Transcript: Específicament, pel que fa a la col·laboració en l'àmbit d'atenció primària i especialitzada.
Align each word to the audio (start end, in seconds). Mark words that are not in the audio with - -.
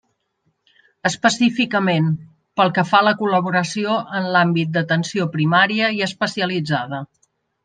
Específicament, 1.09 2.07
pel 2.61 2.73
que 2.77 2.85
fa 2.93 3.01
a 3.05 3.07
la 3.09 3.13
col·laboració 3.19 3.99
en 4.21 4.31
l'àmbit 4.37 4.73
d'atenció 4.79 5.29
primària 5.37 5.93
i 6.01 6.03
especialitzada. 6.09 7.05